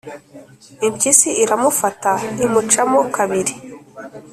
impyisi 0.87 1.29
iramufata 1.43 2.11
imucamo 2.45 2.99
kabiri, 3.15 3.53